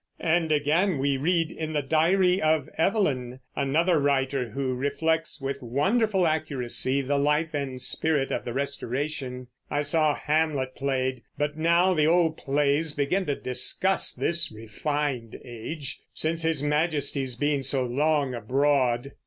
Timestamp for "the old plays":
11.93-12.95